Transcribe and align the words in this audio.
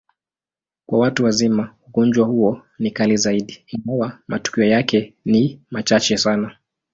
Kwa 0.85 0.99
watu 0.99 1.23
wazima, 1.25 1.75
ugonjwa 1.87 2.27
huo 2.27 2.61
ni 2.79 2.91
kali 2.91 3.17
zaidi, 3.17 3.63
ingawa 3.67 4.19
matukio 4.27 4.63
yake 4.63 5.15
ni 5.25 5.61
machache 5.71 6.17
sana. 6.17 6.57